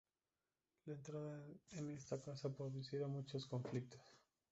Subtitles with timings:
[0.87, 4.01] La entrada en esta casa producirá muchos conflictos.